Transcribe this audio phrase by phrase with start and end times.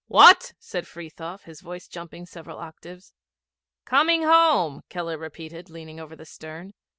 [0.07, 3.13] 'What?' said Frithiof, his voice jumping several octaves.
[3.85, 6.73] 'Coming home,' Keller repeated, leaning over the stern.